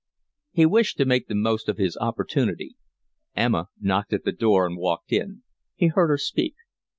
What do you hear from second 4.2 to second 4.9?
the door and